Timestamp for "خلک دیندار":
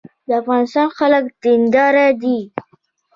0.97-1.95